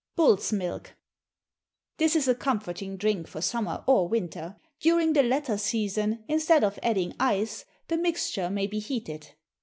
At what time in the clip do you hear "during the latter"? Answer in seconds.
4.79-5.59